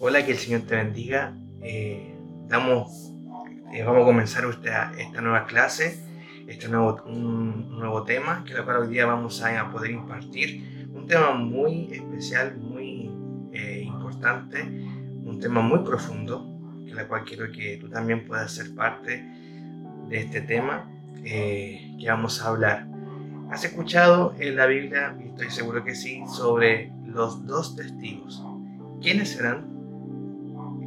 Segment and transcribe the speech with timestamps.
[0.00, 1.36] Hola, que el Señor te bendiga.
[1.60, 3.12] Eh, eh, vamos
[3.72, 5.98] a comenzar esta, nueva clase,
[6.46, 10.86] este nuevo, un nuevo tema, que la cual hoy día vamos a, poder impartir.
[10.94, 13.10] Un tema muy especial, muy
[13.52, 16.46] eh, importante, un tema muy profundo,
[16.86, 19.28] que la cual quiero que tú también puedas ser parte
[20.08, 20.88] de este tema
[21.24, 22.86] que vamos a hablar.
[23.50, 28.40] ¿Has escuchado en la Biblia, estoy seguro que sí, sobre los dos testigos?
[29.02, 29.77] ¿Quiénes serán?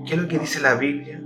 [0.06, 1.22] Qué es lo que dice la Biblia,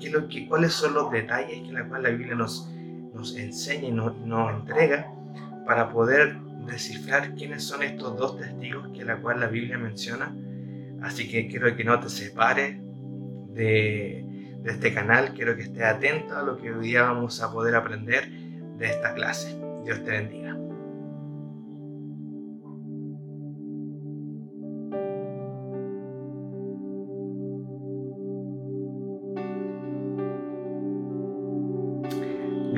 [0.00, 2.68] qué lo que, cuáles son los detalles que la, cual la Biblia nos,
[3.14, 5.12] nos enseña y nos, nos entrega
[5.66, 6.36] para poder
[6.66, 10.34] descifrar quiénes son estos dos testigos que la cual la Biblia menciona.
[11.02, 12.76] Así que quiero que no te separes
[13.54, 14.24] de,
[14.62, 17.74] de este canal, quiero que estés atento a lo que hoy día vamos a poder
[17.74, 18.28] aprender
[18.78, 19.58] de esta clase.
[19.84, 20.37] Dios te bendiga.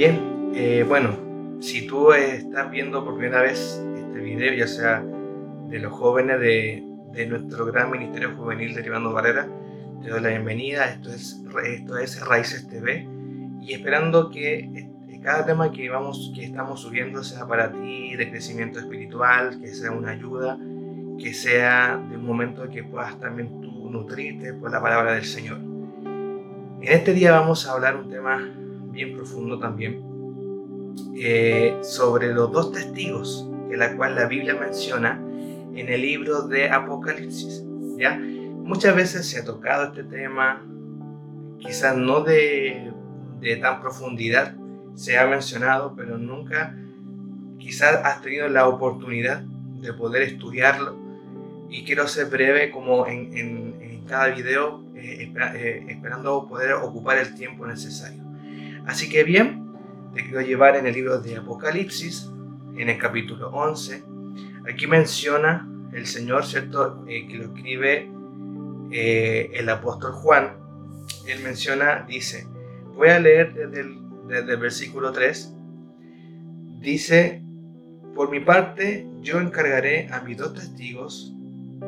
[0.01, 1.11] Bien, eh, bueno,
[1.61, 5.05] si tú estás viendo por primera vez este video, ya sea
[5.69, 9.47] de los jóvenes de, nuestro gran Ministerio Juvenil Derivando Barrera,
[10.03, 10.87] te doy la bienvenida.
[10.87, 13.06] Esto es, esto es Raíces TV
[13.61, 18.31] y esperando que este, cada tema que, vamos, que estamos subiendo sea para ti de
[18.31, 20.59] crecimiento espiritual, que sea una ayuda,
[21.19, 25.59] que sea de un momento que puedas también tú nutrirte por la palabra del Señor.
[25.59, 28.51] En este día vamos a hablar un tema
[28.91, 30.03] bien profundo también,
[31.17, 35.21] eh, sobre los dos testigos, que la cual la Biblia menciona
[35.75, 37.65] en el libro de Apocalipsis.
[37.97, 38.19] ¿ya?
[38.19, 40.65] Muchas veces se ha tocado este tema,
[41.59, 42.93] quizás no de,
[43.41, 44.55] de tan profundidad,
[44.95, 46.77] se ha mencionado, pero nunca
[47.59, 50.99] quizás has tenido la oportunidad de poder estudiarlo.
[51.69, 57.33] Y quiero ser breve como en, en, cada video, eh, eh, esperando poder ocupar el
[57.37, 58.25] tiempo necesario.
[58.86, 59.73] Así que bien,
[60.14, 62.31] te quiero llevar en el libro de Apocalipsis,
[62.77, 64.03] en el capítulo 11.
[64.69, 67.05] Aquí menciona el Señor, ¿cierto?
[67.06, 68.10] Eh, que lo escribe
[68.91, 70.56] eh, el apóstol Juan.
[71.27, 72.47] Él menciona, dice,
[72.94, 75.55] voy a leer desde el, desde el versículo 3.
[76.81, 77.43] Dice,
[78.15, 81.34] por mi parte, yo encargaré a mis dos testigos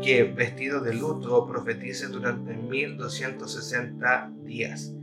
[0.03, 4.95] que, vestidos de luto, profeticen durante 1260 días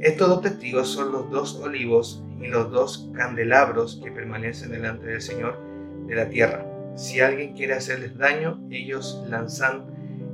[0.00, 5.22] estos dos testigos son los dos olivos y los dos candelabros que permanecen delante del
[5.22, 5.58] Señor
[6.06, 6.66] de la tierra.
[6.96, 9.86] Si alguien quiere hacerles daño, ellos lanzan,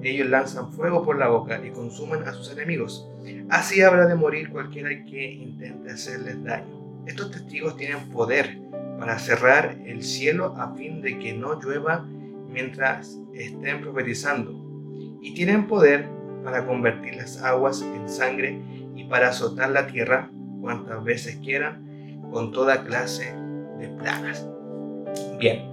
[0.03, 3.09] ellos lanzan fuego por la boca y consumen a sus enemigos.
[3.51, 7.05] Así habrá de morir cualquiera que intente hacerles daño.
[7.07, 8.59] Estos testigos tienen poder
[8.99, 12.05] para cerrar el cielo a fin de que no llueva
[12.49, 14.61] mientras estén profetizando.
[15.21, 16.09] Y tienen poder
[16.45, 18.61] para convertir las aguas en sangre
[19.13, 20.31] para azotar la tierra
[20.63, 23.35] cuantas veces quieran con toda clase
[23.79, 24.49] de plagas.
[25.39, 25.71] Bien,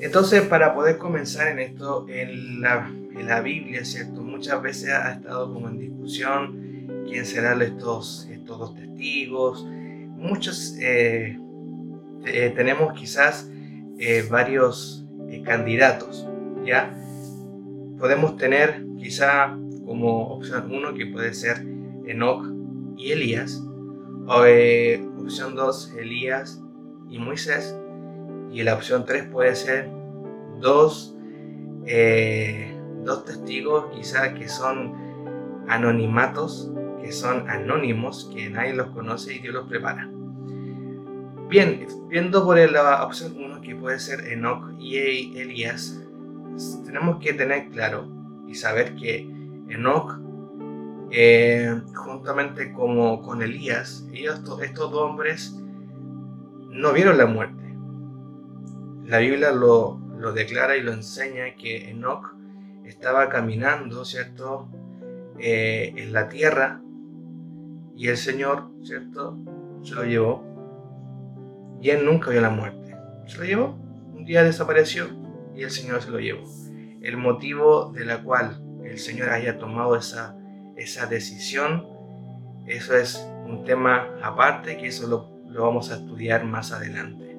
[0.00, 4.22] entonces para poder comenzar en esto, en la, en la Biblia, ¿cierto?
[4.22, 9.66] Muchas veces ha estado como en discusión quién serán estos, estos dos testigos.
[9.66, 11.38] Muchos eh,
[12.24, 13.50] eh, tenemos quizás
[13.98, 15.04] eh, varios
[15.44, 16.26] candidatos,
[16.64, 16.98] ¿ya?
[17.98, 21.58] Podemos tener quizá como opción uno que puede ser
[22.06, 22.57] Enoch
[22.98, 23.62] y Elías.
[24.46, 26.62] Eh, opción 2, Elías
[27.08, 27.74] y Moisés.
[28.52, 29.90] Y la opción 3 puede ser
[30.60, 31.16] dos,
[31.86, 34.94] eh, dos testigos quizá que son
[35.68, 36.70] anonimatos,
[37.00, 40.10] que son anónimos, que nadie los conoce y Dios los prepara.
[41.48, 44.96] Bien, viendo por la opción 1 que puede ser Enoch y
[45.38, 46.02] Elías,
[46.84, 48.06] tenemos que tener claro
[48.46, 49.20] y saber que
[49.68, 50.18] Enoch
[51.10, 55.54] eh, juntamente como con Elías, ellos, estos dos hombres
[56.70, 57.64] no vieron la muerte.
[59.06, 60.00] La Biblia lo,
[60.34, 62.34] declara y lo enseña que Enoch
[62.84, 64.68] estaba caminando, ¿cierto?
[65.38, 66.82] Eh, en la tierra
[67.96, 69.38] y el Señor, ¿cierto?
[69.82, 70.44] Se lo llevó
[71.80, 72.94] y él nunca vio la muerte.
[73.26, 73.78] Se lo llevó,
[74.14, 75.06] un día desapareció
[75.54, 76.44] y el Señor se lo llevó.
[77.00, 80.37] El motivo de la cual el Señor haya tomado esa
[80.78, 81.86] esa decisión,
[82.66, 87.36] eso es un tema aparte que eso lo, vamos a estudiar más adelante.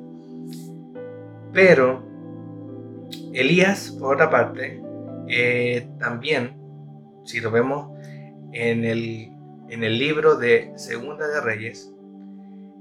[1.53, 2.03] Pero
[3.33, 4.81] Elías, por otra parte,
[5.27, 6.56] eh, también,
[7.25, 7.97] si lo vemos
[8.51, 9.31] en el,
[9.69, 11.94] en el libro de Segunda de Reyes,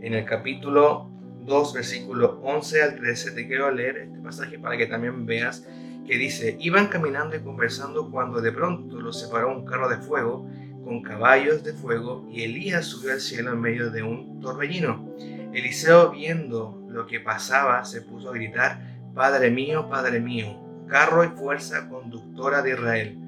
[0.01, 1.11] en el capítulo
[1.45, 5.67] 2, versículo 11 al 13, te quiero leer este pasaje para que también veas
[6.09, 10.49] que dice, iban caminando y conversando cuando de pronto los separó un carro de fuego
[10.83, 15.07] con caballos de fuego y Elías subió al cielo en medio de un torbellino.
[15.53, 18.81] Eliseo viendo lo que pasaba se puso a gritar,
[19.15, 20.59] Padre mío, Padre mío,
[20.89, 23.19] carro y fuerza conductora de Israel,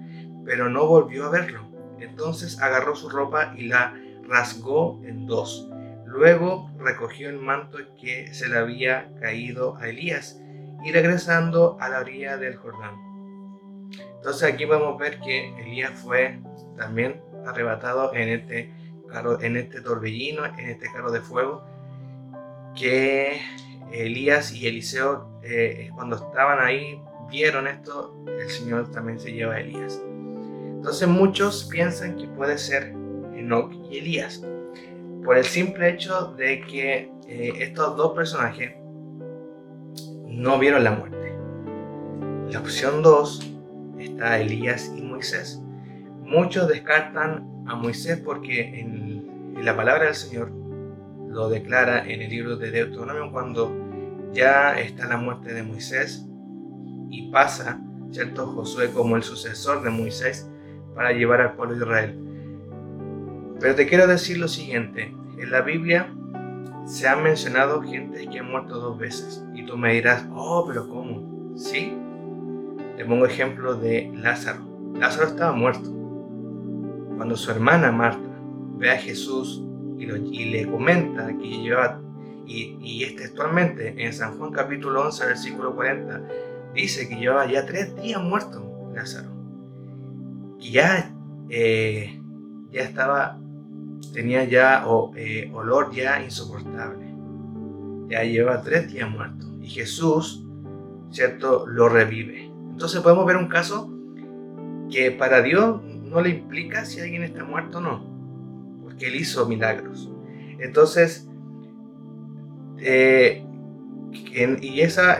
[0.46, 1.68] pero no volvió a verlo.
[1.98, 3.94] Entonces agarró su ropa y la
[4.26, 5.68] rasgó en dos.
[6.06, 10.40] Luego recogió el manto que se le había caído a Elías
[10.84, 12.94] y regresando a la orilla del Jordán.
[14.16, 16.40] Entonces aquí podemos ver que Elías fue
[16.76, 18.72] también arrebatado en este,
[19.40, 21.64] en este torbellino, en este carro de fuego,
[22.76, 23.40] que
[23.92, 27.00] Elías y Eliseo eh, cuando estaban ahí
[27.30, 30.00] vieron esto, el Señor también se lleva a Elías.
[30.04, 32.94] Entonces muchos piensan que puede ser
[33.34, 34.42] Enoch y Elías,
[35.24, 38.79] por el simple hecho de que eh, estos dos personajes
[40.40, 41.36] no vieron la muerte.
[42.50, 43.56] La opción 2
[43.98, 45.62] está Elías y Moisés.
[46.22, 50.50] Muchos descartan a Moisés porque en, la palabra del Señor
[51.28, 53.70] lo declara en el libro de Deuteronomio cuando
[54.32, 56.26] ya está la muerte de Moisés
[57.10, 57.78] y pasa,
[58.10, 58.46] ¿cierto?
[58.46, 60.50] Josué como el sucesor de Moisés
[60.94, 62.18] para llevar al pueblo de Israel.
[63.60, 66.14] Pero te quiero decir lo siguiente, en la Biblia
[66.90, 70.88] se han mencionado gente que ha muerto dos veces y tú me dirás, oh, pero
[70.88, 71.54] ¿cómo?
[71.56, 71.96] Sí,
[72.96, 74.66] te pongo ejemplo de Lázaro.
[74.94, 75.88] Lázaro estaba muerto.
[77.16, 78.28] Cuando su hermana Marta
[78.76, 79.62] ve a Jesús
[79.98, 80.06] y,
[80.46, 82.00] le comenta que lleva,
[82.44, 86.22] y, y es textualmente en San Juan capítulo 11, versículo 40,
[86.74, 89.30] dice que llevaba ya tres días muerto Lázaro.
[90.58, 91.14] Y ya,
[91.50, 92.20] eh,
[92.72, 93.38] ya estaba,
[94.12, 94.84] tenía ya
[95.16, 97.06] eh, olor ya insoportable.
[98.08, 99.46] Ya lleva tres días muerto.
[99.60, 100.44] Y Jesús,
[101.10, 102.50] ¿cierto?, lo revive.
[102.70, 103.92] Entonces podemos ver un caso
[104.90, 109.46] que para Dios no le implica si alguien está muerto o no, porque Él hizo
[109.46, 110.10] milagros.
[110.58, 111.28] Entonces,
[112.78, 113.44] eh,
[114.60, 115.18] y esa,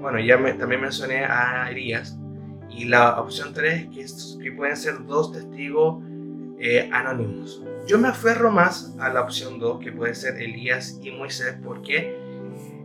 [0.00, 2.18] bueno, ya también mencioné a Elías,
[2.76, 4.06] y la opción 3 que,
[4.42, 6.02] que pueden ser dos testigos
[6.64, 7.60] eh, anónimos.
[7.88, 12.16] Yo me aferro más a la opción 2 que puede ser Elías y Moisés porque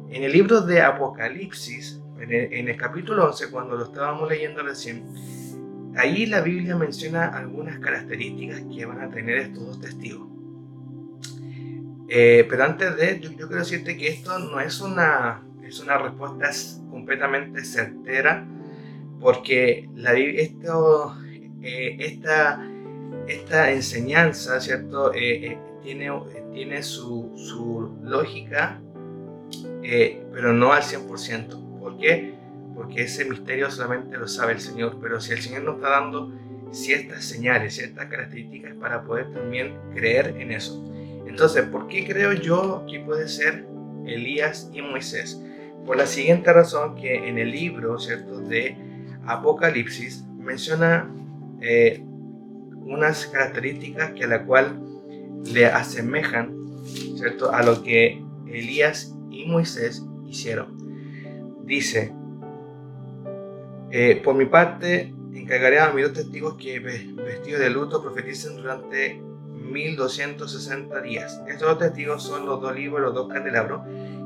[0.09, 4.63] en el libro de Apocalipsis, en el, en el capítulo 11, cuando lo estábamos leyendo
[4.63, 5.06] recién,
[5.95, 10.27] ahí la Biblia menciona algunas características que van a tener estos dos testigos.
[12.09, 16.00] Eh, pero antes de, yo, yo, quiero decirte que esto no es una, es una
[16.00, 16.50] respuesta
[16.89, 18.47] completamente certera
[19.19, 21.15] porque la, esto,
[21.62, 22.68] eh, esta,
[23.27, 25.13] esta enseñanza, ¿cierto?
[25.13, 26.12] Eh, eh, tiene,
[26.53, 28.81] tiene su, su lógica,
[30.33, 31.79] pero no al 100%.
[31.79, 32.33] ¿Por qué?
[32.75, 36.31] Porque ese misterio solamente lo sabe el Señor, pero si el Señor nos está dando
[36.71, 40.83] ciertas señales, ciertas características para poder también creer en eso.
[41.25, 43.65] Entonces, ¿por qué creo yo que puede ser
[44.06, 45.41] Elías y Moisés?
[45.85, 48.39] Por la siguiente razón que en el libro, ¿cierto?
[48.41, 48.75] De
[49.25, 51.09] Apocalipsis menciona
[51.62, 52.03] eh,
[52.87, 54.79] unas características que a la cual
[55.45, 56.55] le asemejan
[57.15, 57.51] ¿cierto?
[57.51, 60.77] a lo que Elías y Moisés hicieron.
[61.65, 62.13] Dice,
[63.91, 69.15] eh, por mi parte, encargaré a mis dos testigos que vestidos de luto profeticen durante
[69.15, 71.41] 1260 días.
[71.47, 73.81] Estos dos testigos son los dos libros, los dos candelabros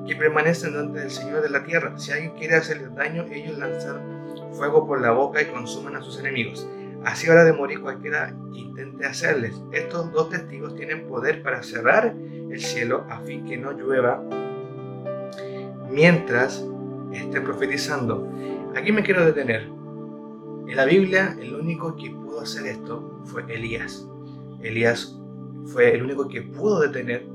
[0.07, 1.97] que permanecen delante del Señor de la tierra.
[1.97, 4.21] Si alguien quiere hacerles daño, ellos lanzan
[4.53, 6.67] fuego por la boca y consumen a sus enemigos.
[7.05, 9.61] Así hora de morir cualquiera intente hacerles.
[9.71, 14.23] Estos dos testigos tienen poder para cerrar el cielo a fin que no llueva
[15.89, 16.63] mientras
[17.11, 18.27] esté profetizando.
[18.75, 19.63] Aquí me quiero detener.
[20.67, 24.07] En la Biblia el único que pudo hacer esto fue Elías.
[24.61, 25.19] Elías
[25.65, 27.27] fue el único que pudo detener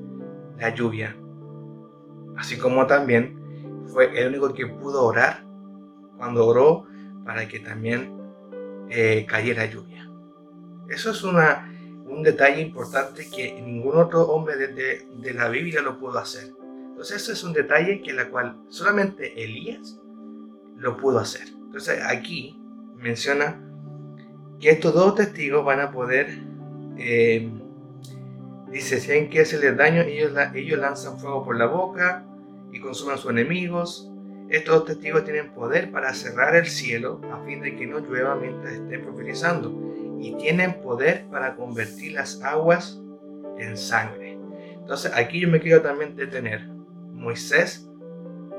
[0.59, 1.17] la lluvia.
[2.37, 3.37] Así como también
[3.87, 5.45] fue el único que pudo orar
[6.17, 6.87] cuando oró
[7.25, 8.16] para que también
[8.91, 10.09] eh, cayera lluvia.
[10.89, 11.73] Eso es una,
[12.07, 16.53] un detalle importante que ningún otro hombre de, de, la Biblia lo pudo hacer.
[16.91, 20.01] Entonces eso es un detalle que la cual solamente Elías
[20.77, 21.49] lo pudo hacer.
[21.49, 22.61] Entonces aquí
[22.97, 23.61] menciona
[24.61, 26.39] que estos dos testigos van a poder,
[26.97, 27.51] eh,
[28.71, 32.25] dice, si hay que hacerles daño, ellos, ellos lanzan fuego por la boca
[32.73, 34.11] y consuman a sus enemigos,
[34.49, 38.75] estos testigos tienen poder para cerrar el cielo a fin de que no llueva mientras
[38.75, 43.01] estén profetizando y tienen poder para convertir las aguas
[43.59, 44.39] en sangre.
[44.73, 46.69] Entonces aquí yo me quiero también detener.
[47.13, 47.89] Moisés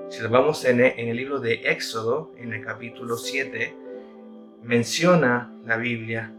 [0.10, 3.76] Si lo vamos en el, libro de Éxodo, en el capítulo 7,
[4.64, 6.34] menciona la Biblia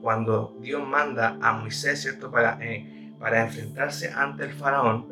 [0.00, 5.06] cuando Dios manda a Moisés, ¿cierto?, para, eh, para enfrentarse ante el faraón,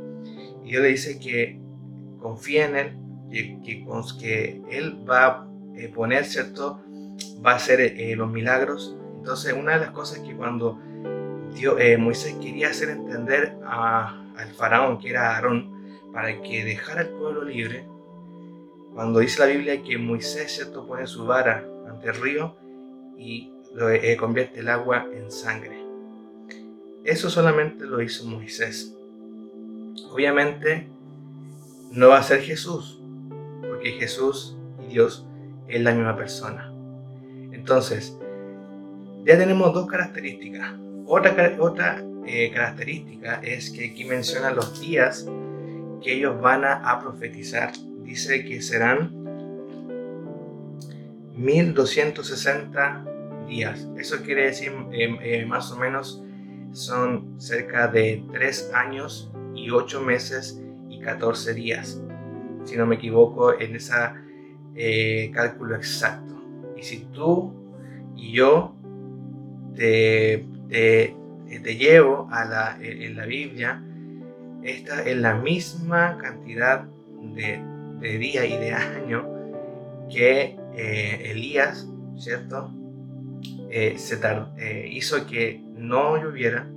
[0.63, 1.59] y Dios le dice que
[2.21, 2.99] confía en él,
[3.33, 6.81] que, que, él va a eh, poner, ¿cierto?,
[7.45, 8.97] va a hacer eh, los milagros.
[9.17, 10.79] Entonces, una de las cosas que cuando
[11.55, 15.73] Dios, Moisés quería hacer entender al faraón, que era Aarón,
[16.13, 17.85] para que dejara el pueblo libre,
[18.95, 22.57] cuando dice la Biblia que Moisés, ¿cierto?, pone su vara ante el río
[23.17, 25.83] y lo, eh, convierte el agua en sangre.
[27.05, 28.95] Eso solamente lo hizo Moisés.
[30.11, 30.89] Obviamente
[31.91, 33.02] no va a ser Jesús,
[33.83, 35.27] porque Jesús y Dios
[35.67, 36.73] es la misma persona.
[37.51, 38.17] Entonces,
[39.25, 40.75] ya tenemos dos características.
[41.05, 45.27] Otra, otra eh, característica es que aquí menciona los días
[46.01, 47.73] que ellos van a profetizar
[48.05, 49.11] dice que serán
[51.37, 53.05] 1260
[53.49, 53.89] días.
[53.99, 56.23] Eso quiere decir eh, eh, más o menos
[56.73, 62.01] son cerca de 3 años y 8 meses y 14 días.
[62.65, 63.95] Si no me equivoco en ese
[64.75, 66.35] eh, cálculo exacto.
[66.77, 67.53] Y si tú
[68.17, 68.75] y yo
[69.75, 71.17] te, te,
[71.77, 73.83] llevo a la, en la Biblia,
[74.63, 76.85] esta es la misma cantidad
[77.35, 79.25] de de día y de año
[80.11, 81.89] que eh, Elías,
[82.19, 82.71] ¿cierto?
[83.71, 84.19] Eh, se
[84.91, 86.69] hizo que no lloviera,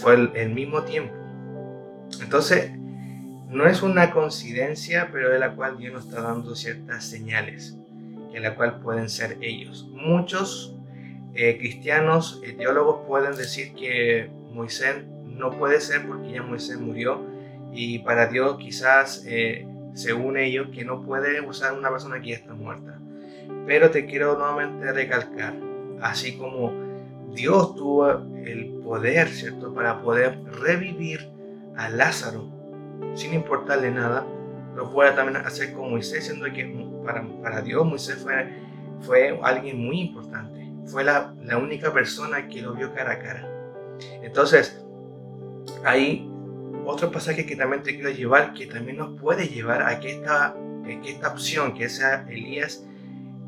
[0.00, 1.14] fue el, mismo tiempo.
[2.22, 2.70] Entonces,
[3.48, 7.76] no es una coincidencia, pero de la cual Dios nos está dando ciertas señales,
[8.32, 9.88] que la cual pueden ser ellos.
[9.92, 10.74] Muchos
[11.32, 17.24] cristianos, teólogos pueden decir que Moisés no puede ser porque ya Moisés murió
[17.72, 19.24] y para Dios quizás
[19.94, 23.00] según ellos, que no puede usar una persona que ya está muerta.
[23.66, 25.54] Pero te quiero nuevamente recalcar,
[26.00, 26.72] así como
[27.34, 28.10] Dios tuvo
[28.44, 31.28] el poder, ¿cierto?, para poder revivir
[31.76, 32.48] a Lázaro
[33.14, 34.26] sin importarle nada,
[34.74, 36.64] lo puede también hacer con Moisés, siendo que
[37.04, 38.48] para, para Dios Moisés fue,
[39.00, 43.48] fue alguien muy importante, fue la, la única persona que lo vio cara a cara.
[44.22, 44.84] Entonces,
[45.84, 46.30] ahí
[46.84, 50.56] otro pasaje que también te quiero llevar, que también nos puede llevar a que esta,
[50.84, 52.86] que esta opción, que sea Elías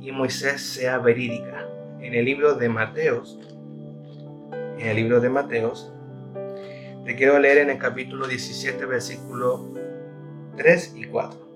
[0.01, 1.67] y Moisés, sea verídica.
[2.01, 3.39] En el libro de Mateos,
[4.79, 5.93] en el libro de Mateos,
[7.05, 9.75] te quiero leer en el capítulo 17, versículo
[10.57, 11.51] 3 y 4.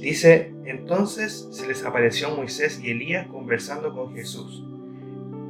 [0.00, 4.64] Dice, entonces se les apareció Moisés y Elías conversando con Jesús.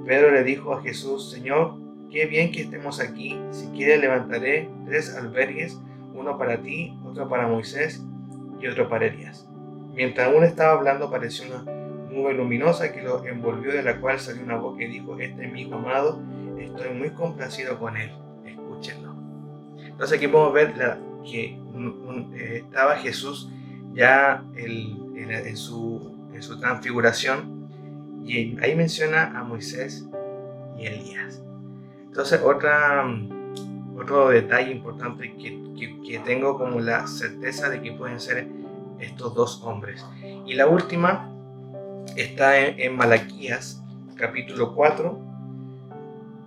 [0.06, 3.40] Pedro le dijo a Jesús, Señor, Qué bien que estemos aquí.
[3.52, 5.80] Si quieres levantaré tres albergues,
[6.12, 8.04] uno para ti, otro para Moisés
[8.60, 9.48] y otro para Elías.
[9.94, 11.72] Mientras aún estaba hablando apareció una
[12.10, 15.52] nube luminosa que lo envolvió de la cual salió una voz que dijo, este es
[15.52, 16.20] mi amado,
[16.58, 18.10] estoy muy complacido con él.
[20.00, 20.72] Entonces aquí podemos ver
[21.30, 21.58] que
[22.34, 23.50] eh, estaba Jesús
[23.92, 26.16] ya en, su,
[26.58, 27.68] transfiguración
[28.24, 30.08] y ahí menciona a Moisés
[30.78, 31.42] y Elías.
[32.06, 38.48] Entonces, otro detalle importante que, que, tengo como la certeza de que pueden ser
[39.00, 40.02] estos dos hombres.
[40.46, 41.30] Y la última
[42.16, 43.82] está en, en Malaquías,
[44.16, 45.20] capítulo 4,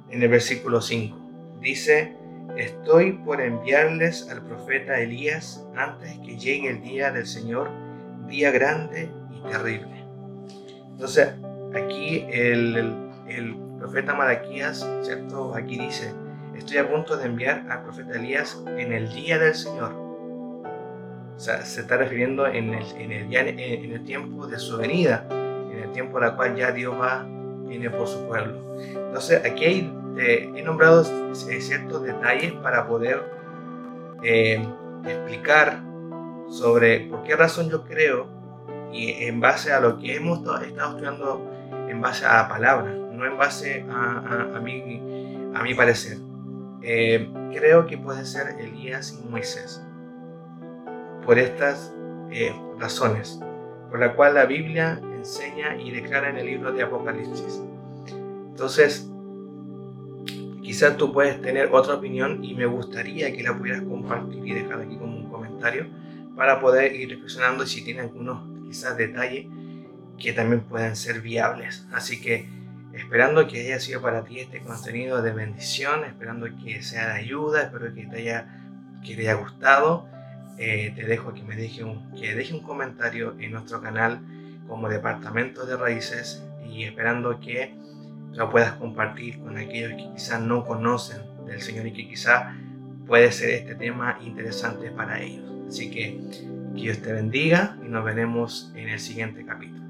[0.09, 1.15] en el versículo 5.
[1.61, 2.22] Dice,
[2.57, 7.69] estoy por enviarles al profeta Elías antes que llegue el día del Señor,
[8.27, 10.05] día grande y terrible.
[10.91, 11.29] Entonces,
[11.73, 12.95] aquí el,
[13.79, 15.53] profeta Malaquías, ¿cierto?
[15.55, 16.13] Aquí dice,
[16.55, 19.93] estoy a punto de enviar al profeta Elías en el día del Señor.
[21.35, 25.25] O sea, se está refiriendo en el tiempo de su venida,
[25.73, 27.25] en el tiempo en el cual ya Dios va,
[27.67, 28.77] viene por su pueblo.
[28.77, 33.23] Entonces, aquí hay, eh, he nombrado eh, ciertos detalles para poder
[34.23, 34.65] eh,
[35.05, 35.81] explicar
[36.49, 38.27] sobre por qué razón yo creo
[38.91, 41.49] y en base a lo que hemos estado estudiando
[41.89, 46.17] en base a la palabra no en base a, a, mi, a mi parecer.
[46.81, 49.81] Eh, creo que puede ser Elías y Moisés.
[51.25, 51.93] Por estas
[52.31, 53.39] eh, razones,
[53.89, 57.61] por la cual la Biblia enseña y declara en el libro de Apocalipsis.
[58.49, 59.09] Entonces,
[60.73, 64.81] quizás tú puedes tener otra opinión y me gustaría que la pudieras compartir y dejar
[64.81, 65.85] aquí como un comentario
[66.35, 69.45] para poder ir reflexionando si tiene algunos quizás detalles
[70.17, 71.85] que también pueden ser viables.
[71.93, 72.49] Así que
[72.93, 77.63] Esperando que haya sido para ti este contenido de bendición, esperando que sea de ayuda,
[77.63, 78.47] espero que te haya,
[79.03, 80.07] que te haya gustado.
[80.59, 84.21] eh, te dejo que me deje un, que deje un comentario en nuestro canal
[84.67, 87.73] como Departamento de Raíces y esperando que
[88.33, 92.53] lo puedas compartir con aquellos que quizás no conocen del Señor y que quizás
[93.05, 95.51] puede ser este tema interesante para ellos.
[95.67, 96.19] Así que
[96.75, 99.82] que Dios te bendiga y nos veremos en el siguiente capítulo.